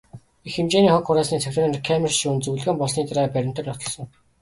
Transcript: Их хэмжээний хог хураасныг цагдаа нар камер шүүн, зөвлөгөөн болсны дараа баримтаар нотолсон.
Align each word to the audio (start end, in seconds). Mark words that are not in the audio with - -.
Их 0.47 0.53
хэмжээний 0.57 0.93
хог 0.93 1.03
хураасныг 1.07 1.41
цагдаа 1.43 1.65
нар 1.71 1.81
камер 1.89 2.11
шүүн, 2.19 2.37
зөвлөгөөн 2.43 2.77
болсны 2.79 3.01
дараа 3.09 3.27
баримтаар 3.33 3.67
нотолсон. 3.67 4.05